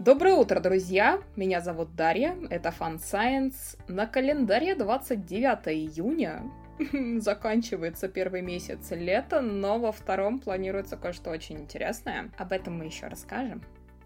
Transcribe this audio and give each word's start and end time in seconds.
Доброе 0.00 0.32
утро, 0.32 0.60
друзья! 0.60 1.20
Меня 1.36 1.60
зовут 1.60 1.94
Дарья, 1.94 2.34
это 2.48 2.70
Fun 2.70 2.96
Science. 2.96 3.78
На 3.86 4.06
календаре 4.06 4.74
29 4.74 5.68
июня. 5.68 6.42
Заканчивается 7.20 8.08
первый 8.08 8.40
месяц 8.40 8.92
лета, 8.92 9.42
но 9.42 9.78
во 9.78 9.92
втором 9.92 10.38
планируется 10.38 10.96
кое-что 10.96 11.28
очень 11.28 11.58
интересное. 11.58 12.30
Об 12.38 12.52
этом 12.52 12.78
мы 12.78 12.86
еще 12.86 13.08
расскажем. 13.08 13.60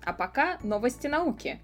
А 0.04 0.12
пока 0.12 0.58
новости 0.64 1.06
науки. 1.06 1.60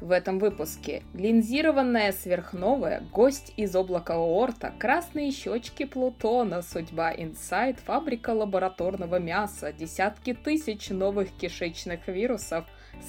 В 0.00 0.10
этом 0.10 0.40
выпуске 0.40 1.04
линзированная 1.14 2.10
сверхновая, 2.10 3.02
гость 3.12 3.52
из 3.56 3.76
облака 3.76 4.14
Оорта, 4.14 4.72
красные 4.76 5.30
щечки 5.30 5.84
Плутона, 5.84 6.62
судьба 6.62 7.12
Инсайт, 7.12 7.78
фабрика 7.78 8.30
лабораторного 8.30 9.20
мяса, 9.20 9.72
десятки 9.72 10.34
тысяч 10.34 10.90
новых 10.90 11.30
кишечных 11.30 12.08
вирусов, 12.08 12.64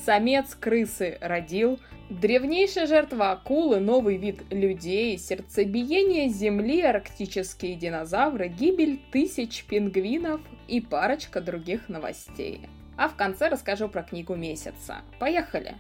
самец 0.06 0.56
крысы 0.56 1.18
родил, 1.22 1.80
древнейшая 2.10 2.88
жертва 2.88 3.32
акулы, 3.32 3.80
новый 3.80 4.18
вид 4.18 4.42
людей, 4.50 5.18
сердцебиение 5.18 6.30
Земли, 6.30 6.82
арктические 6.82 7.76
динозавры, 7.76 8.48
гибель 8.48 9.00
тысяч 9.12 9.66
пингвинов 9.66 10.42
и 10.68 10.82
парочка 10.82 11.42
других 11.42 11.90
новостей. 11.90 12.62
А 12.98 13.08
в 13.08 13.16
конце 13.16 13.48
расскажу 13.48 13.88
про 13.88 14.04
книгу 14.04 14.36
месяца. 14.36 14.98
Поехали! 15.20 15.76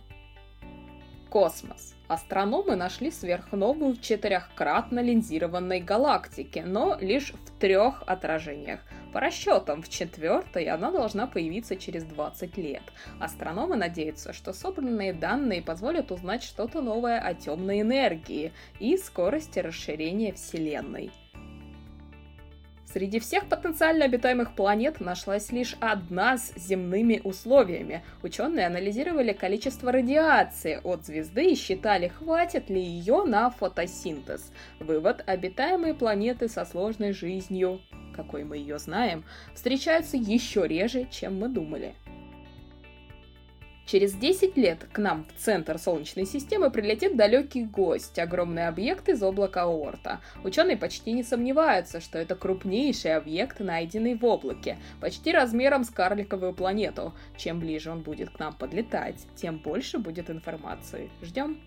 Космос. 1.29 1.95
Астрономы 2.07 2.75
нашли 2.75 3.11
сверхновую 3.11 3.93
в 3.93 4.01
четырехкратно 4.01 4.99
линзированной 4.99 5.79
галактике, 5.79 6.63
но 6.63 6.97
лишь 6.99 7.33
в 7.33 7.59
трех 7.59 8.03
отражениях. 8.07 8.79
По 9.13 9.19
расчетам, 9.19 9.81
в 9.81 9.89
четвертой 9.89 10.65
она 10.65 10.91
должна 10.91 11.25
появиться 11.25 11.75
через 11.75 12.03
20 12.03 12.57
лет. 12.57 12.83
Астрономы 13.19 13.75
надеются, 13.75 14.33
что 14.33 14.53
собранные 14.53 15.13
данные 15.13 15.63
позволят 15.63 16.11
узнать 16.11 16.43
что-то 16.43 16.81
новое 16.81 17.19
о 17.19 17.33
темной 17.33 17.81
энергии 17.81 18.51
и 18.79 18.97
скорости 18.97 19.59
расширения 19.59 20.33
Вселенной. 20.33 21.11
Среди 22.91 23.19
всех 23.19 23.47
потенциально 23.47 24.05
обитаемых 24.05 24.55
планет 24.55 24.99
нашлась 24.99 25.51
лишь 25.51 25.75
одна 25.79 26.39
с 26.39 26.55
земными 26.55 27.21
условиями. 27.23 28.03
Ученые 28.23 28.65
анализировали 28.65 29.31
количество 29.31 29.91
радиации 29.91 30.79
от 30.83 31.05
звезды 31.05 31.51
и 31.51 31.55
считали, 31.55 32.07
хватит 32.07 32.71
ли 32.71 32.81
ее 32.81 33.25
на 33.25 33.51
фотосинтез. 33.51 34.51
Вывод– 34.79 35.23
обитаемые 35.27 35.93
планеты 35.93 36.49
со 36.49 36.65
сложной 36.65 37.13
жизнью, 37.13 37.79
какой 38.23 38.43
мы 38.43 38.57
ее 38.57 38.79
знаем, 38.79 39.23
встречаются 39.53 40.17
еще 40.17 40.67
реже, 40.67 41.07
чем 41.09 41.39
мы 41.39 41.47
думали. 41.47 41.95
Через 43.85 44.13
10 44.13 44.55
лет 44.55 44.87
к 44.91 44.99
нам 44.99 45.25
в 45.25 45.41
центр 45.41 45.79
Солнечной 45.79 46.25
системы 46.25 46.69
прилетит 46.69 47.17
далекий 47.17 47.63
гость, 47.63 48.19
огромный 48.19 48.67
объект 48.67 49.09
из 49.09 49.23
облака 49.23 49.63
Оорта. 49.63 50.19
Ученые 50.43 50.77
почти 50.77 51.11
не 51.11 51.23
сомневаются, 51.23 51.99
что 51.99 52.19
это 52.19 52.35
крупнейший 52.35 53.15
объект, 53.15 53.59
найденный 53.61 54.13
в 54.13 54.23
облаке, 54.23 54.77
почти 55.01 55.31
размером 55.31 55.83
с 55.83 55.89
карликовую 55.89 56.53
планету. 56.53 57.15
Чем 57.35 57.59
ближе 57.59 57.89
он 57.89 58.01
будет 58.01 58.29
к 58.29 58.37
нам 58.37 58.53
подлетать, 58.53 59.25
тем 59.35 59.57
больше 59.57 59.97
будет 59.97 60.29
информации. 60.29 61.09
Ждем. 61.23 61.59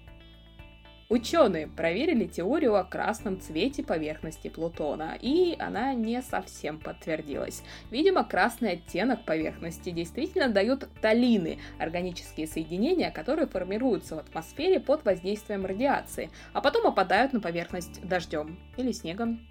Ученые 1.13 1.67
проверили 1.67 2.25
теорию 2.25 2.75
о 2.75 2.85
красном 2.85 3.39
цвете 3.39 3.83
поверхности 3.83 4.49
Плутона, 4.49 5.19
и 5.21 5.55
она 5.59 5.93
не 5.93 6.23
совсем 6.23 6.79
подтвердилась. 6.79 7.63
Видимо, 7.91 8.25
красный 8.25 8.71
оттенок 8.71 9.27
поверхности 9.27 9.91
действительно 9.91 10.49
дают 10.49 10.89
талины, 11.03 11.59
органические 11.79 12.47
соединения, 12.47 13.11
которые 13.11 13.47
формируются 13.47 14.17
в 14.17 14.21
атмосфере 14.21 14.81
под 14.81 15.05
воздействием 15.05 15.67
радиации, 15.67 16.31
а 16.55 16.63
потом 16.63 16.87
опадают 16.87 17.35
на 17.35 17.41
поверхность 17.41 18.01
дождем 18.09 18.59
или 18.79 18.93
снегом. 18.93 19.47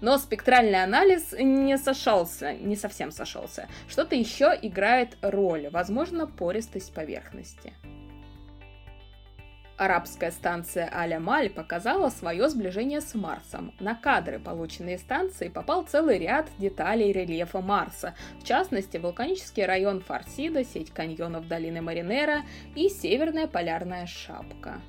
Но 0.00 0.18
спектральный 0.18 0.82
анализ 0.82 1.36
не 1.38 1.78
сошелся, 1.78 2.52
не 2.52 2.74
совсем 2.74 3.12
сошелся. 3.12 3.68
Что-то 3.88 4.16
еще 4.16 4.58
играет 4.60 5.16
роль, 5.22 5.68
возможно, 5.70 6.26
пористость 6.26 6.92
поверхности 6.92 7.74
арабская 9.80 10.30
станция 10.30 10.90
Аля-Маль 10.92 11.48
показала 11.48 12.10
свое 12.10 12.50
сближение 12.50 13.00
с 13.00 13.14
Марсом. 13.14 13.72
На 13.80 13.94
кадры, 13.94 14.38
полученные 14.38 14.98
станции, 14.98 15.48
попал 15.48 15.84
целый 15.84 16.18
ряд 16.18 16.48
деталей 16.58 17.12
рельефа 17.12 17.62
Марса, 17.62 18.14
в 18.38 18.44
частности, 18.44 18.98
вулканический 18.98 19.64
район 19.64 20.02
Фарсида, 20.02 20.64
сеть 20.64 20.90
каньонов 20.90 21.48
долины 21.48 21.80
Маринера 21.80 22.42
и 22.74 22.90
северная 22.90 23.46
полярная 23.46 24.06
шапка 24.06 24.82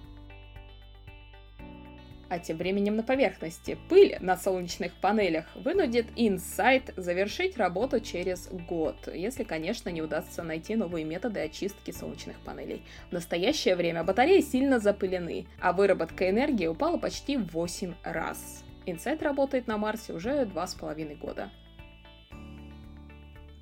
а 2.32 2.40
тем 2.40 2.56
временем 2.56 2.96
на 2.96 3.04
поверхности. 3.04 3.78
Пыль 3.90 4.16
на 4.22 4.38
солнечных 4.38 4.94
панелях 4.94 5.54
вынудит 5.54 6.06
Insight 6.16 6.94
завершить 6.96 7.58
работу 7.58 8.00
через 8.00 8.48
год, 8.48 8.96
если, 9.14 9.44
конечно, 9.44 9.90
не 9.90 10.02
удастся 10.02 10.42
найти 10.42 10.78
новые 10.78 11.04
методы 11.04 11.42
очистки 11.42 11.92
солнечных 11.92 12.38
панелей. 12.40 12.84
В 13.10 13.12
настоящее 13.12 13.76
время 13.76 14.06
батареи 14.06 14.40
сильно 14.40 14.80
запылены, 14.80 15.46
а 15.60 15.74
выработка 15.74 16.30
энергии 16.30 16.68
упала 16.68 16.98
почти 16.98 17.36
в 17.36 17.52
8 17.52 17.96
раз. 18.04 18.64
Insight 18.86 19.22
работает 19.22 19.68
на 19.68 19.78
Марсе 19.78 20.14
уже 20.14 20.46
2,5 20.46 21.18
года. 21.18 21.50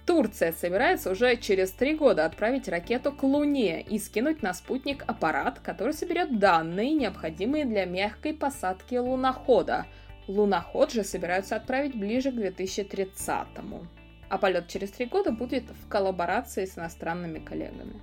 Турция 0.10 0.54
собирается 0.54 1.12
уже 1.12 1.38
через 1.38 1.70
три 1.70 1.94
года 1.96 2.26
отправить 2.26 2.68
ракету 2.68 3.12
к 3.12 3.22
Луне 3.22 3.80
и 3.84 4.00
скинуть 4.00 4.42
на 4.42 4.56
спутник 4.56 5.04
аппарат, 5.06 5.60
который 5.60 5.94
соберет 5.94 6.40
данные, 6.40 6.94
необходимые 6.94 7.64
для 7.66 7.86
мягкой 7.86 8.34
посадки 8.34 8.96
лунохода. 8.96 9.86
Луноход 10.28 10.92
же 10.92 11.04
собираются 11.04 11.58
отправить 11.58 11.96
ближе 11.96 12.32
к 12.32 12.36
2030-му. 12.38 13.86
А 14.30 14.38
полет 14.40 14.68
через 14.68 14.90
три 14.90 15.06
года 15.06 15.32
будет 15.32 15.66
в 15.70 15.88
коллаборации 15.88 16.66
с 16.66 16.76
иностранными 16.76 17.38
коллегами. 17.38 18.02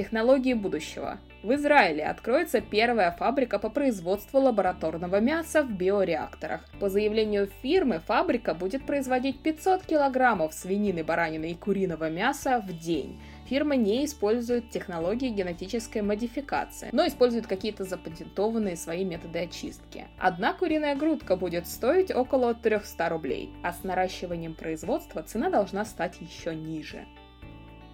Технологии 0.00 0.54
будущего. 0.54 1.18
В 1.42 1.54
Израиле 1.56 2.06
откроется 2.06 2.62
первая 2.62 3.10
фабрика 3.10 3.58
по 3.58 3.68
производству 3.68 4.40
лабораторного 4.40 5.20
мяса 5.20 5.62
в 5.62 5.70
биореакторах. 5.70 6.62
По 6.80 6.88
заявлению 6.88 7.50
фирмы, 7.60 8.00
фабрика 8.06 8.54
будет 8.54 8.86
производить 8.86 9.42
500 9.42 9.84
килограммов 9.84 10.54
свинины, 10.54 11.04
баранины 11.04 11.50
и 11.50 11.54
куриного 11.54 12.08
мяса 12.08 12.64
в 12.66 12.78
день. 12.78 13.20
Фирма 13.46 13.76
не 13.76 14.06
использует 14.06 14.70
технологии 14.70 15.28
генетической 15.28 16.00
модификации, 16.00 16.88
но 16.92 17.06
использует 17.06 17.46
какие-то 17.46 17.84
запатентованные 17.84 18.76
свои 18.76 19.04
методы 19.04 19.40
очистки. 19.40 20.06
Одна 20.18 20.54
куриная 20.54 20.96
грудка 20.96 21.36
будет 21.36 21.66
стоить 21.66 22.10
около 22.10 22.54
300 22.54 23.08
рублей, 23.10 23.50
а 23.62 23.74
с 23.74 23.84
наращиванием 23.84 24.54
производства 24.54 25.22
цена 25.22 25.50
должна 25.50 25.84
стать 25.84 26.22
еще 26.22 26.54
ниже. 26.54 27.04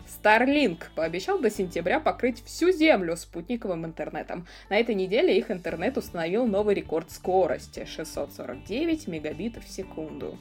Starlink 0.07 0.85
пообещал 0.95 1.39
до 1.39 1.51
сентября 1.51 2.01
покрыть 2.01 2.43
всю 2.45 2.71
Землю 2.71 3.17
спутниковым 3.17 3.85
интернетом. 3.85 4.47
На 4.71 4.79
этой 4.79 4.95
неделе 4.95 5.37
их 5.37 5.51
интернет 5.51 5.97
установил 5.99 6.47
новый 6.47 6.75
рекорд 6.75 7.11
скорости– 7.11 7.85
649 7.87 9.09
мегабитов 9.09 9.65
в 9.65 9.69
секунду. 9.69 10.39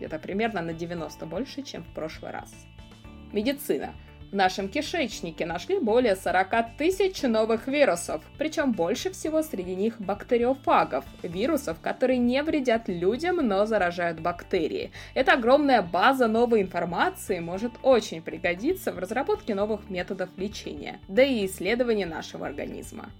Это 0.00 0.18
примерно 0.18 0.60
на 0.60 0.72
90 0.72 1.26
больше, 1.26 1.62
чем 1.62 1.84
в 1.84 1.94
прошлый 1.94 2.32
раз. 2.32 2.52
Медицина. 3.32 3.94
В 4.34 4.36
нашем 4.36 4.68
кишечнике 4.68 5.46
нашли 5.46 5.78
более 5.78 6.16
40 6.16 6.76
тысяч 6.76 7.22
новых 7.22 7.68
вирусов, 7.68 8.20
причем 8.36 8.72
больше 8.72 9.12
всего 9.12 9.42
среди 9.42 9.76
них 9.76 10.00
бактериофагов, 10.00 11.04
вирусов, 11.22 11.78
которые 11.80 12.18
не 12.18 12.42
вредят 12.42 12.88
людям, 12.88 13.36
но 13.36 13.64
заражают 13.64 14.18
бактерии. 14.18 14.90
Эта 15.14 15.34
огромная 15.34 15.82
база 15.82 16.26
новой 16.26 16.62
информации 16.62 17.38
может 17.38 17.74
очень 17.84 18.22
пригодиться 18.22 18.90
в 18.90 18.98
разработке 18.98 19.54
новых 19.54 19.88
методов 19.88 20.30
лечения, 20.36 20.98
да 21.06 21.22
и 21.22 21.46
исследования 21.46 22.06
нашего 22.06 22.44
организма. 22.44 23.10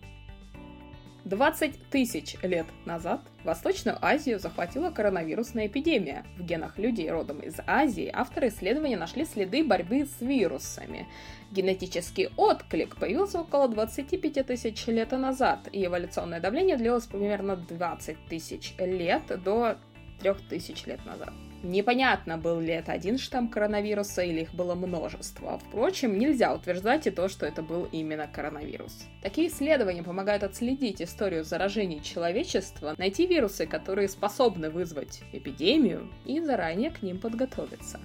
20 1.25 1.89
тысяч 1.89 2.37
лет 2.43 2.67
назад 2.85 3.23
Восточную 3.45 3.97
Азию 4.03 4.39
захватила 4.39 4.91
коронавирусная 4.91 5.69
эпидемия. 5.69 6.25
В 6.37 6.45
генах 6.45 6.79
людей 6.79 7.11
родом 7.11 7.41
из 7.41 7.55
Азии 7.67 8.11
авторы 8.13 8.49
исследования 8.49 8.99
нашли 8.99 9.25
следы 9.25 9.65
борьбы 9.65 10.05
с 10.05 10.21
вирусами. 10.21 11.09
Генетический 11.51 12.29
отклик 12.37 12.97
появился 12.97 13.41
около 13.41 13.69
25 13.69 14.47
тысяч 14.47 14.87
лет 14.87 15.13
назад, 15.13 15.69
и 15.73 15.87
эволюционное 15.87 16.41
давление 16.41 16.77
длилось 16.77 17.07
примерно 17.07 17.57
20 17.57 18.27
тысяч 18.29 18.75
лет 18.79 19.23
до 19.43 19.79
3000 20.21 20.89
лет 20.89 21.05
назад. 21.07 21.33
Непонятно, 21.65 22.37
был 22.37 22.61
ли 22.61 22.75
это 22.75 22.93
один 22.93 23.17
штамм 23.17 23.49
коронавируса 23.49 24.21
или 24.21 24.43
их 24.43 24.53
было 24.55 24.75
множество. 24.75 25.59
Впрочем, 25.59 26.19
нельзя 26.19 26.55
утверждать 26.55 27.07
и 27.07 27.11
то, 27.11 27.27
что 27.29 27.47
это 27.47 27.63
был 27.63 27.89
именно 27.91 28.27
коронавирус. 28.27 29.07
Такие 29.23 29.49
исследования 29.49 30.03
помогают 30.03 30.43
отследить 30.43 31.01
историю 31.01 31.43
заражений 31.43 32.03
человечества, 32.03 32.95
найти 32.99 33.27
вирусы, 33.27 33.67
которые 33.67 34.09
способны 34.09 34.69
вызвать 34.69 35.23
эпидемию, 35.33 36.13
и 36.27 36.39
заранее 36.39 36.91
к 36.91 37.03
ним 37.03 37.19
подготовиться. 37.19 37.99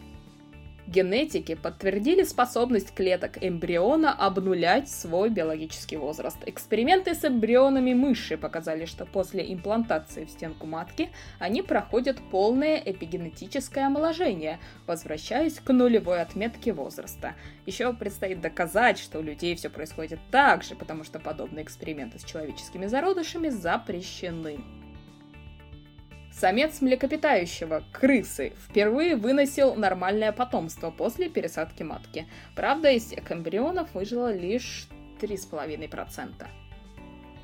Генетики 0.90 1.54
подтвердили 1.54 2.24
способность 2.24 2.96
клеток 2.96 3.38
эмбриона 3.42 4.12
обнулять 4.12 4.90
свой 4.90 5.30
биологический 5.30 5.98
возраст. 5.98 6.38
Эксперименты 6.48 7.14
с 7.14 7.24
эмбрионами 7.24 7.94
мыши 7.94 8.40
показали, 8.40 8.86
что 8.86 9.06
после 9.06 9.54
имплантации 9.54 10.26
в 10.26 10.32
стенку 10.32 10.66
матки 10.66 11.12
они 11.38 11.62
проходят 11.62 12.18
полное 12.32 12.82
эпигенетическое 12.84 13.86
омоложение, 13.86 14.58
возвращаясь 14.88 15.60
к 15.60 15.72
нулевой 15.72 16.24
отметке 16.24 16.74
возраста. 16.74 17.36
Еще 17.68 17.94
предстоит 17.94 18.42
доказать, 18.42 18.98
что 18.98 19.20
у 19.20 19.22
людей 19.22 19.56
все 19.56 19.70
происходит 19.70 20.20
так 20.32 20.64
же, 20.64 20.74
потому 20.74 21.04
что 21.04 21.20
подобные 21.20 21.66
эксперименты 21.66 22.18
с 22.18 22.24
человеческими 22.24 22.88
зародышами 22.88 23.50
запрещены. 23.50 24.58
Самец 26.40 26.80
млекопитающего, 26.80 27.84
крысы, 27.92 28.54
впервые 28.70 29.18
выносил 29.18 29.76
нормальное 29.76 30.32
потомство 30.32 30.90
после 30.90 31.28
пересадки 31.28 31.84
матки. 31.84 32.28
Правда, 32.56 32.92
из 32.92 33.08
всех 33.08 33.30
эмбрионов 33.30 33.94
выжило 33.94 34.32
лишь 34.32 34.88
3,5%. 35.20 36.48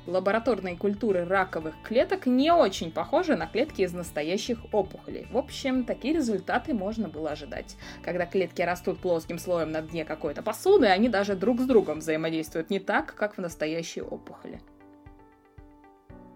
Лабораторные 0.06 0.78
культуры 0.78 1.26
раковых 1.26 1.74
клеток 1.82 2.24
не 2.24 2.50
очень 2.50 2.90
похожи 2.90 3.36
на 3.36 3.46
клетки 3.46 3.82
из 3.82 3.92
настоящих 3.92 4.60
опухолей. 4.72 5.26
В 5.30 5.36
общем, 5.36 5.84
такие 5.84 6.14
результаты 6.14 6.72
можно 6.72 7.10
было 7.10 7.32
ожидать. 7.32 7.76
Когда 8.02 8.24
клетки 8.24 8.62
растут 8.62 8.98
плоским 9.00 9.38
слоем 9.38 9.72
на 9.72 9.82
дне 9.82 10.06
какой-то 10.06 10.42
посуды, 10.42 10.86
они 10.86 11.10
даже 11.10 11.34
друг 11.36 11.60
с 11.60 11.66
другом 11.66 11.98
взаимодействуют 11.98 12.70
не 12.70 12.80
так, 12.80 13.14
как 13.14 13.36
в 13.36 13.42
настоящей 13.42 14.00
опухоли. 14.00 14.62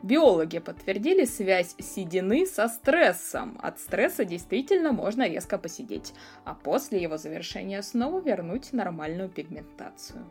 Биологи 0.02 0.58
подтвердили 0.58 1.24
связь 1.24 1.74
седины 1.78 2.46
со 2.46 2.68
стрессом. 2.68 3.58
От 3.62 3.78
стресса 3.78 4.24
действительно 4.24 4.92
можно 4.92 5.28
резко 5.28 5.58
посидеть, 5.58 6.14
а 6.44 6.54
после 6.54 7.02
его 7.02 7.18
завершения 7.18 7.82
снова 7.82 8.20
вернуть 8.20 8.72
нормальную 8.72 9.28
пигментацию. 9.28 10.24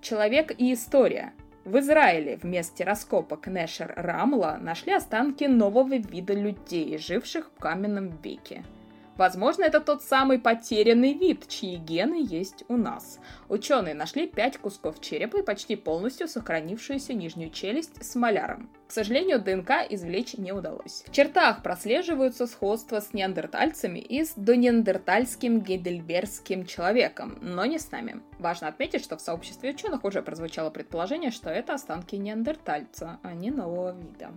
Человек 0.00 0.52
и 0.58 0.72
история. 0.72 1.32
В 1.64 1.78
Израиле 1.78 2.38
в 2.38 2.44
месте 2.44 2.82
раскопок 2.82 3.46
Нешер 3.46 3.92
Рамла 3.94 4.58
нашли 4.60 4.92
останки 4.94 5.44
нового 5.44 5.96
вида 5.96 6.32
людей, 6.32 6.98
живших 6.98 7.50
в 7.54 7.60
каменном 7.60 8.16
веке– 8.22 8.64
Возможно, 9.18 9.64
это 9.64 9.80
тот 9.80 10.02
самый 10.02 10.38
потерянный 10.38 11.12
вид, 11.12 11.48
чьи 11.48 11.76
гены 11.76 12.24
есть 12.24 12.64
у 12.68 12.76
нас. 12.76 13.18
Ученые 13.48 13.94
нашли 13.94 14.28
пять 14.28 14.58
кусков 14.58 15.00
черепа 15.00 15.38
и 15.38 15.42
почти 15.42 15.74
полностью 15.74 16.28
сохранившуюся 16.28 17.14
нижнюю 17.14 17.50
челюсть 17.50 18.02
с 18.02 18.14
маляром. 18.14 18.70
К 18.86 18.92
сожалению, 18.92 19.42
ДНК 19.42 19.70
извлечь 19.90 20.34
не 20.34 20.52
удалось. 20.52 21.02
В 21.04 21.12
чертах 21.12 21.64
прослеживаются 21.64 22.46
сходства 22.46 23.00
с 23.00 23.12
неандертальцами 23.12 23.98
и 23.98 24.24
с 24.24 24.34
донеандертальским 24.36 25.60
гейдельбергским 25.60 26.64
человеком, 26.64 27.38
но 27.42 27.66
не 27.66 27.80
с 27.80 27.90
нами. 27.90 28.22
Важно 28.38 28.68
отметить, 28.68 29.02
что 29.02 29.16
в 29.16 29.20
сообществе 29.20 29.70
ученых 29.70 30.04
уже 30.04 30.22
прозвучало 30.22 30.70
предположение, 30.70 31.32
что 31.32 31.50
это 31.50 31.74
останки 31.74 32.14
неандертальца, 32.14 33.18
а 33.24 33.34
не 33.34 33.50
нового 33.50 33.96
вида. 33.98 34.30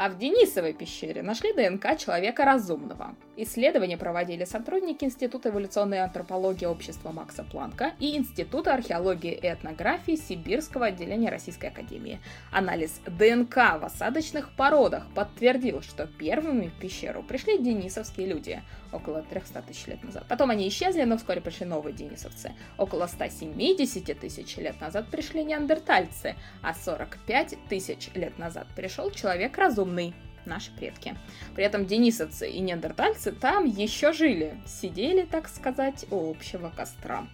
А 0.00 0.08
в 0.10 0.16
Денисовой 0.16 0.74
пещере 0.74 1.22
нашли 1.22 1.52
ДНК 1.52 1.98
человека 1.98 2.44
разумного. 2.44 3.16
Исследования 3.36 3.98
проводили 3.98 4.44
сотрудники 4.44 5.02
Института 5.02 5.48
эволюционной 5.48 6.04
антропологии 6.04 6.66
общества 6.66 7.10
Макса 7.10 7.42
Планка 7.42 7.94
и 7.98 8.16
Института 8.16 8.74
археологии 8.74 9.32
и 9.32 9.52
этнографии 9.52 10.14
Сибирского 10.14 10.86
отделения 10.86 11.30
Российской 11.30 11.70
Академии. 11.70 12.20
Анализ 12.52 13.00
ДНК 13.08 13.56
в 13.56 13.86
осадочных 13.86 14.54
породах 14.54 15.04
подтвердил, 15.16 15.82
что 15.82 16.06
первыми 16.06 16.68
в 16.68 16.78
пещеру 16.78 17.24
пришли 17.24 17.58
денисовские 17.58 18.28
люди 18.28 18.62
около 18.92 19.22
300 19.22 19.62
тысяч 19.62 19.86
лет 19.86 20.02
назад. 20.02 20.24
Потом 20.28 20.50
они 20.50 20.68
исчезли, 20.68 21.02
но 21.02 21.16
вскоре 21.16 21.40
пришли 21.40 21.66
новые 21.66 21.94
денисовцы. 21.94 22.52
Около 22.76 23.06
170 23.06 24.18
тысяч 24.18 24.56
лет 24.56 24.80
назад 24.80 25.08
пришли 25.08 25.44
неандертальцы, 25.44 26.36
а 26.62 26.74
45 26.74 27.56
тысяч 27.68 28.08
лет 28.14 28.38
назад 28.38 28.66
пришел 28.74 29.10
человек 29.10 29.56
разумный, 29.58 30.14
наши 30.44 30.70
предки. 30.72 31.16
При 31.54 31.64
этом 31.64 31.86
денисовцы 31.86 32.50
и 32.50 32.60
неандертальцы 32.60 33.32
там 33.32 33.66
еще 33.66 34.12
жили, 34.12 34.60
сидели, 34.66 35.24
так 35.24 35.48
сказать, 35.48 36.06
у 36.10 36.30
общего 36.30 36.72
костра. 36.74 37.26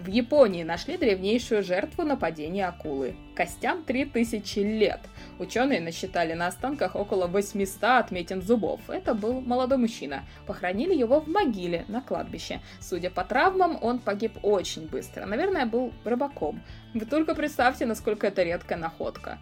В 0.00 0.06
Японии 0.06 0.62
нашли 0.62 0.96
древнейшую 0.96 1.62
жертву 1.62 2.04
нападения 2.04 2.66
акулы. 2.66 3.16
Костям 3.36 3.84
3000 3.84 4.58
лет. 4.60 5.00
Ученые 5.38 5.78
насчитали 5.78 6.32
на 6.32 6.46
останках 6.46 6.96
около 6.96 7.26
800 7.26 7.84
отметин 7.84 8.40
зубов. 8.40 8.80
Это 8.88 9.12
был 9.12 9.42
молодой 9.42 9.76
мужчина. 9.76 10.24
Похоронили 10.46 10.94
его 10.94 11.20
в 11.20 11.28
могиле 11.28 11.84
на 11.88 12.00
кладбище. 12.00 12.60
Судя 12.80 13.10
по 13.10 13.24
травмам, 13.24 13.78
он 13.82 13.98
погиб 13.98 14.38
очень 14.42 14.88
быстро. 14.88 15.26
Наверное, 15.26 15.66
был 15.66 15.92
рыбаком. 16.04 16.62
Вы 16.94 17.04
только 17.04 17.34
представьте, 17.34 17.84
насколько 17.84 18.26
это 18.26 18.42
редкая 18.42 18.78
находка. 18.78 19.38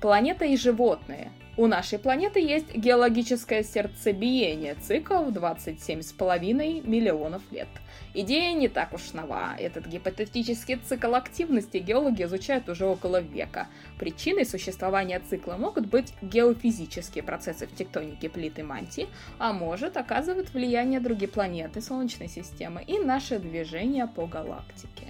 Планета 0.00 0.46
и 0.46 0.56
животные. 0.56 1.30
У 1.58 1.66
нашей 1.66 1.98
планеты 1.98 2.38
есть 2.38 2.72
геологическое 2.72 3.64
сердцебиение, 3.64 4.76
цикл 4.76 5.24
в 5.24 5.30
27,5 5.30 6.86
миллионов 6.86 7.42
лет. 7.50 7.66
Идея 8.14 8.54
не 8.54 8.68
так 8.68 8.92
уж 8.92 9.12
нова. 9.12 9.56
Этот 9.58 9.88
гипотетический 9.88 10.76
цикл 10.76 11.16
активности 11.16 11.78
геологи 11.78 12.22
изучают 12.22 12.68
уже 12.68 12.86
около 12.86 13.20
века. 13.20 13.66
Причиной 13.98 14.46
существования 14.46 15.18
цикла 15.18 15.54
могут 15.54 15.86
быть 15.86 16.14
геофизические 16.22 17.24
процессы 17.24 17.66
в 17.66 17.74
тектонике 17.74 18.28
плиты 18.28 18.62
мантии, 18.62 19.08
а 19.40 19.52
может 19.52 19.96
оказывать 19.96 20.54
влияние 20.54 21.00
другие 21.00 21.28
планеты 21.28 21.80
Солнечной 21.80 22.28
системы 22.28 22.84
и 22.84 23.00
наше 23.00 23.40
движение 23.40 24.06
по 24.06 24.28
галактике. 24.28 25.08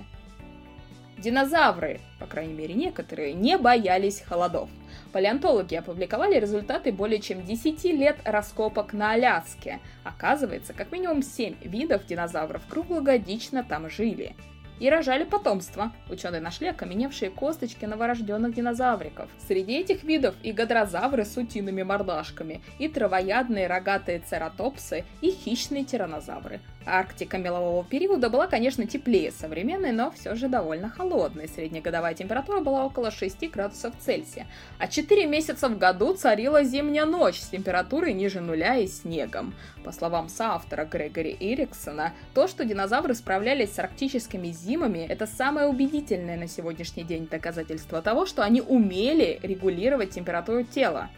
Динозавры, 1.18 2.00
по 2.20 2.26
крайней 2.26 2.54
мере 2.54 2.74
некоторые, 2.74 3.32
не 3.32 3.58
боялись 3.58 4.20
холодов. 4.20 4.70
Палеонтологи 5.12 5.74
опубликовали 5.74 6.38
результаты 6.38 6.92
более 6.92 7.20
чем 7.20 7.44
10 7.44 7.84
лет 7.84 8.18
раскопок 8.24 8.92
на 8.92 9.12
Аляске. 9.12 9.80
Оказывается, 10.04 10.72
как 10.72 10.92
минимум 10.92 11.22
7 11.22 11.56
видов 11.62 12.06
динозавров 12.06 12.62
круглогодично 12.68 13.64
там 13.64 13.90
жили 13.90 14.36
и 14.78 14.88
рожали 14.88 15.24
потомство. 15.24 15.92
Ученые 16.08 16.40
нашли 16.40 16.68
окаменевшие 16.68 17.30
косточки 17.30 17.84
новорожденных 17.84 18.54
динозавриков. 18.54 19.28
Среди 19.46 19.78
этих 19.78 20.04
видов 20.04 20.36
и 20.42 20.52
гадрозавры 20.52 21.24
с 21.24 21.36
утиными 21.36 21.82
мордашками, 21.82 22.62
и 22.78 22.88
травоядные 22.88 23.66
рогатые 23.66 24.20
цератопсы, 24.20 25.04
и 25.20 25.30
хищные 25.30 25.84
тиранозавры. 25.84 26.60
Арктика 26.88 27.38
мелового 27.38 27.84
периода 27.84 28.30
была, 28.30 28.46
конечно, 28.46 28.86
теплее 28.86 29.30
современной, 29.30 29.92
но 29.92 30.10
все 30.10 30.34
же 30.34 30.48
довольно 30.48 30.88
холодной. 30.88 31.48
Среднегодовая 31.48 32.14
температура 32.14 32.60
была 32.60 32.86
около 32.86 33.10
6 33.10 33.50
градусов 33.50 33.94
Цельсия. 34.00 34.46
А 34.78 34.88
4 34.88 35.26
месяца 35.26 35.68
в 35.68 35.78
году 35.78 36.14
царила 36.14 36.64
зимняя 36.64 37.04
ночь 37.04 37.40
с 37.40 37.48
температурой 37.48 38.14
ниже 38.14 38.40
нуля 38.40 38.76
и 38.76 38.86
снегом. 38.86 39.54
По 39.84 39.92
словам 39.92 40.28
соавтора 40.28 40.84
Грегори 40.84 41.36
Эриксона, 41.38 42.12
то, 42.34 42.48
что 42.48 42.64
динозавры 42.64 43.14
справлялись 43.14 43.74
с 43.74 43.78
арктическими 43.78 44.48
зимами, 44.48 45.06
это 45.08 45.26
самое 45.26 45.68
убедительное 45.68 46.36
на 46.36 46.48
сегодняшний 46.48 47.04
день 47.04 47.28
доказательство 47.30 48.02
того, 48.02 48.26
что 48.26 48.42
они 48.42 48.60
умели 48.60 49.38
регулировать 49.42 50.10
температуру 50.10 50.64
тела. 50.64 51.08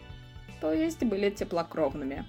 То 0.61 0.73
есть 0.73 1.03
были 1.05 1.31
теплокровными. 1.31 2.25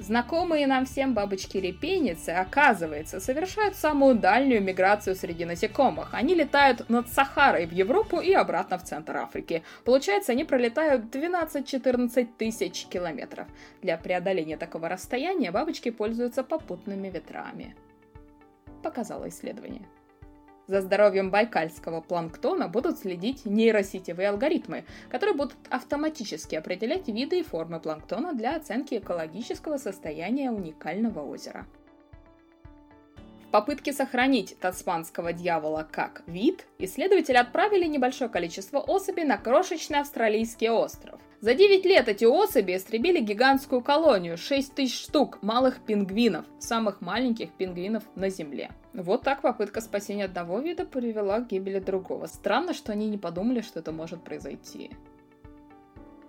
Знакомые 0.00 0.66
нам 0.66 0.86
всем 0.86 1.14
бабочки-репейницы, 1.14 2.30
оказывается, 2.30 3.20
совершают 3.20 3.76
самую 3.76 4.16
дальнюю 4.16 4.60
миграцию 4.60 5.14
среди 5.14 5.44
насекомых. 5.44 6.12
Они 6.12 6.34
летают 6.34 6.88
над 6.88 7.08
Сахарой 7.08 7.66
в 7.66 7.72
Европу 7.72 8.18
и 8.18 8.32
обратно 8.32 8.76
в 8.76 8.82
центр 8.82 9.16
Африки. 9.16 9.62
Получается, 9.84 10.32
они 10.32 10.44
пролетают 10.44 11.14
12-14 11.14 12.28
тысяч 12.36 12.86
километров. 12.86 13.46
Для 13.82 13.96
преодоления 13.96 14.56
такого 14.56 14.88
расстояния 14.88 15.52
бабочки 15.52 15.90
пользуются 15.90 16.42
попутными 16.42 17.08
ветрами. 17.08 17.76
Показало 18.82 19.28
исследование. 19.28 19.86
За 20.66 20.80
здоровьем 20.80 21.30
байкальского 21.30 22.00
планктона 22.00 22.68
будут 22.68 22.98
следить 22.98 23.44
нейросетевые 23.44 24.30
алгоритмы, 24.30 24.84
которые 25.10 25.36
будут 25.36 25.56
автоматически 25.68 26.54
определять 26.54 27.06
виды 27.08 27.40
и 27.40 27.42
формы 27.42 27.80
планктона 27.80 28.32
для 28.32 28.56
оценки 28.56 28.94
экологического 28.94 29.76
состояния 29.76 30.50
уникального 30.50 31.20
озера. 31.20 31.66
В 33.46 33.50
попытке 33.50 33.92
сохранить 33.92 34.58
тасманского 34.58 35.32
дьявола 35.32 35.86
как 35.88 36.22
вид, 36.26 36.66
исследователи 36.78 37.36
отправили 37.36 37.84
небольшое 37.84 38.30
количество 38.30 38.78
особей 38.78 39.24
на 39.24 39.36
крошечный 39.36 40.00
австралийский 40.00 40.70
остров– 40.70 41.13
за 41.44 41.52
9 41.52 41.84
лет 41.84 42.08
эти 42.08 42.24
особи 42.24 42.74
истребили 42.74 43.20
гигантскую 43.20 43.82
колонию, 43.82 44.38
6 44.38 44.74
тысяч 44.74 44.98
штук 44.98 45.42
малых 45.42 45.78
пингвинов, 45.78 46.46
самых 46.58 47.02
маленьких 47.02 47.52
пингвинов 47.52 48.02
на 48.14 48.30
Земле. 48.30 48.70
Вот 48.94 49.24
так 49.24 49.42
попытка 49.42 49.82
спасения 49.82 50.24
одного 50.24 50.60
вида 50.60 50.86
привела 50.86 51.40
к 51.40 51.48
гибели 51.48 51.80
другого. 51.80 52.28
Странно, 52.28 52.72
что 52.72 52.92
они 52.92 53.10
не 53.10 53.18
подумали, 53.18 53.60
что 53.60 53.80
это 53.80 53.92
может 53.92 54.24
произойти. 54.24 54.92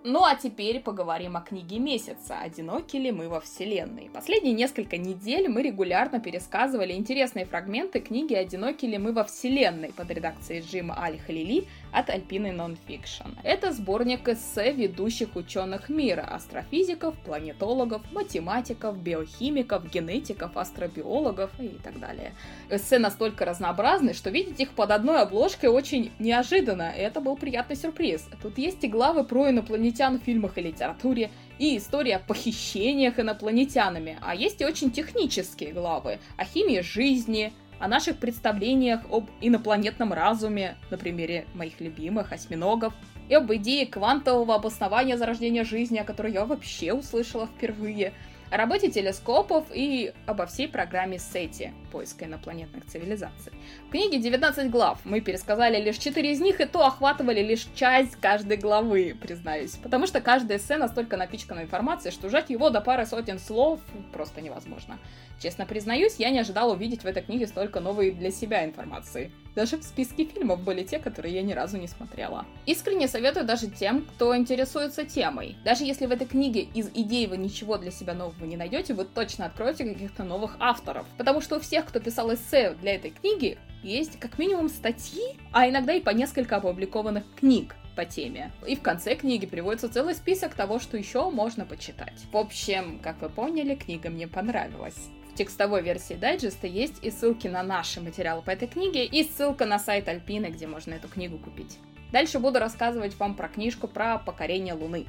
Ну 0.08 0.22
а 0.24 0.36
теперь 0.36 0.78
поговорим 0.78 1.36
о 1.36 1.40
книге 1.40 1.80
месяца 1.80 2.38
«Одиноки 2.38 2.96
ли 2.96 3.10
мы 3.10 3.28
во 3.28 3.40
вселенной?». 3.40 4.08
Последние 4.14 4.54
несколько 4.54 4.98
недель 4.98 5.48
мы 5.48 5.62
регулярно 5.62 6.20
пересказывали 6.20 6.92
интересные 6.92 7.44
фрагменты 7.44 7.98
книги 7.98 8.32
«Одиноки 8.32 8.84
ли 8.86 8.98
мы 8.98 9.12
во 9.12 9.24
вселенной» 9.24 9.92
под 9.92 10.08
редакцией 10.12 10.60
Джима 10.60 10.96
Аль-Халили 10.96 11.66
от 11.92 12.08
Альпины 12.08 12.52
Нонфикшн. 12.52 13.30
Это 13.42 13.72
сборник 13.72 14.28
эссе 14.28 14.70
ведущих 14.70 15.34
ученых 15.34 15.88
мира, 15.88 16.22
астрофизиков, 16.22 17.18
планетологов, 17.24 18.02
математиков, 18.12 18.96
биохимиков, 18.98 19.90
генетиков, 19.90 20.56
астробиологов 20.56 21.50
и 21.58 21.80
так 21.82 21.98
далее. 21.98 22.32
Эссе 22.70 23.00
настолько 23.00 23.44
разнообразны, 23.44 24.14
что 24.14 24.30
видеть 24.30 24.60
их 24.60 24.70
под 24.70 24.92
одной 24.92 25.22
обложкой 25.22 25.70
очень 25.70 26.12
неожиданно, 26.20 26.92
и 26.96 27.00
это 27.00 27.20
был 27.20 27.36
приятный 27.36 27.74
сюрприз. 27.74 28.28
Тут 28.40 28.56
есть 28.56 28.84
и 28.84 28.88
главы 28.88 29.24
про 29.24 29.50
инопланетян, 29.50 29.95
инопланетян 29.96 30.20
в 30.20 30.24
фильмах 30.24 30.58
и 30.58 30.62
литературе, 30.62 31.30
и 31.58 31.76
история 31.76 32.16
о 32.16 32.18
похищениях 32.18 33.18
инопланетянами, 33.18 34.18
а 34.20 34.34
есть 34.34 34.60
и 34.60 34.66
очень 34.66 34.90
технические 34.90 35.72
главы 35.72 36.18
о 36.36 36.44
химии 36.44 36.80
жизни, 36.80 37.52
о 37.78 37.88
наших 37.88 38.18
представлениях 38.18 39.00
об 39.10 39.28
инопланетном 39.40 40.12
разуме, 40.12 40.76
на 40.90 40.98
примере 40.98 41.46
моих 41.54 41.80
любимых 41.80 42.32
осьминогов, 42.32 42.94
и 43.28 43.34
об 43.34 43.52
идее 43.52 43.86
квантового 43.86 44.54
обоснования 44.54 45.16
зарождения 45.16 45.64
жизни, 45.64 45.98
о 45.98 46.04
которой 46.04 46.32
я 46.32 46.44
вообще 46.44 46.92
услышала 46.92 47.46
впервые– 47.46 48.12
о 48.56 48.58
работе 48.58 48.90
телескопов 48.90 49.66
и 49.70 50.14
обо 50.24 50.46
всей 50.46 50.66
программе 50.66 51.18
SETI– 51.18 51.72
поиска 51.92 52.24
инопланетных 52.24 52.86
цивилизаций. 52.86 53.52
В 53.88 53.90
книге 53.90 54.18
19 54.18 54.70
глав, 54.70 54.98
мы 55.04 55.20
пересказали 55.20 55.78
лишь 55.78 55.98
4 55.98 56.32
из 56.32 56.40
них, 56.40 56.58
и 56.58 56.64
то 56.64 56.86
охватывали 56.86 57.42
лишь 57.42 57.68
часть 57.74 58.16
каждой 58.16 58.56
главы, 58.56 59.14
признаюсь. 59.20 59.72
Потому 59.72 60.06
что 60.06 60.22
каждая 60.22 60.56
эссе 60.56 60.78
настолько 60.78 61.18
напичкана 61.18 61.60
информацией, 61.60 62.12
что 62.12 62.28
ужать 62.28 62.48
его 62.48 62.70
до 62.70 62.80
пары 62.80 63.04
сотен 63.04 63.38
слов 63.38 63.78
просто 64.10 64.40
невозможно. 64.40 64.98
Честно 65.38 65.66
признаюсь, 65.66 66.16
я 66.16 66.30
не 66.30 66.38
ожидала 66.38 66.72
увидеть 66.72 67.02
в 67.02 67.06
этой 67.06 67.22
книге 67.22 67.46
столько 67.46 67.80
новой 67.80 68.10
для 68.10 68.30
себя 68.30 68.64
информации. 68.64 69.30
Даже 69.56 69.78
в 69.78 69.82
списке 69.84 70.26
фильмов 70.26 70.60
были 70.60 70.84
те, 70.84 70.98
которые 70.98 71.34
я 71.34 71.42
ни 71.42 71.54
разу 71.54 71.78
не 71.78 71.88
смотрела. 71.88 72.44
Искренне 72.66 73.08
советую 73.08 73.46
даже 73.46 73.68
тем, 73.68 74.02
кто 74.02 74.36
интересуется 74.36 75.06
темой. 75.06 75.56
Даже 75.64 75.84
если 75.84 76.04
в 76.04 76.12
этой 76.12 76.26
книге 76.26 76.68
из 76.74 76.90
идей 76.92 77.26
вы 77.26 77.38
ничего 77.38 77.78
для 77.78 77.90
себя 77.90 78.12
нового 78.12 78.44
не 78.44 78.58
найдете, 78.58 78.92
вы 78.92 79.06
точно 79.06 79.46
откроете 79.46 79.86
каких-то 79.86 80.24
новых 80.24 80.56
авторов. 80.60 81.06
Потому 81.16 81.40
что 81.40 81.56
у 81.56 81.60
всех, 81.60 81.86
кто 81.86 82.00
писал 82.00 82.34
эссе 82.34 82.74
для 82.82 82.96
этой 82.96 83.12
книги, 83.12 83.58
есть 83.82 84.20
как 84.20 84.38
минимум 84.38 84.68
статьи, 84.68 85.38
а 85.52 85.66
иногда 85.66 85.94
и 85.94 86.02
по 86.02 86.10
несколько 86.10 86.56
опубликованных 86.56 87.24
книг 87.34 87.76
по 87.96 88.04
теме. 88.04 88.52
И 88.66 88.76
в 88.76 88.82
конце 88.82 89.14
книги 89.14 89.46
приводится 89.46 89.88
целый 89.88 90.14
список 90.14 90.54
того, 90.54 90.78
что 90.78 90.98
еще 90.98 91.30
можно 91.30 91.64
почитать. 91.64 92.26
В 92.30 92.36
общем, 92.36 93.00
как 93.02 93.22
вы 93.22 93.30
поняли, 93.30 93.74
книга 93.74 94.10
мне 94.10 94.28
понравилась 94.28 95.08
текстовой 95.36 95.82
версии 95.82 96.14
дайджеста 96.14 96.66
есть 96.66 97.04
и 97.04 97.10
ссылки 97.10 97.46
на 97.46 97.62
наши 97.62 98.00
материалы 98.00 98.42
по 98.42 98.50
этой 98.50 98.66
книге, 98.66 99.04
и 99.04 99.22
ссылка 99.22 99.64
на 99.66 99.78
сайт 99.78 100.08
Альпины, 100.08 100.46
где 100.46 100.66
можно 100.66 100.94
эту 100.94 101.08
книгу 101.08 101.38
купить. 101.38 101.78
Дальше 102.12 102.38
буду 102.38 102.58
рассказывать 102.58 103.16
вам 103.18 103.34
про 103.34 103.48
книжку 103.48 103.88
про 103.88 104.18
покорение 104.18 104.74
Луны. 104.74 105.06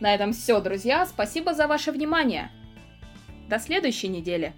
На 0.00 0.14
этом 0.14 0.32
все, 0.32 0.60
друзья. 0.60 1.06
Спасибо 1.06 1.54
за 1.54 1.66
ваше 1.66 1.92
внимание. 1.92 2.50
До 3.48 3.58
следующей 3.58 4.08
недели. 4.08 4.54